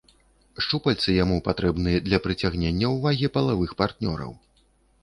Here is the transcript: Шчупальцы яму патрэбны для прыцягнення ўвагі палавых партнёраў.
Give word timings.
Шчупальцы 0.63 1.09
яму 1.23 1.37
патрэбны 1.49 1.93
для 2.09 2.21
прыцягнення 2.25 2.87
ўвагі 2.95 3.31
палавых 3.39 3.79
партнёраў. 3.85 4.37